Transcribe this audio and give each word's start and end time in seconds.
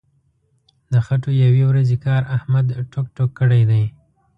د 0.91 0.93
خټو 1.05 1.29
یوې 1.43 1.63
ورځې 1.69 1.95
کار 2.05 2.21
احمد 2.35 2.67
ټوک 2.91 3.07
ټوک 3.15 3.31
کړی 3.39 3.61
دی. 3.69 3.83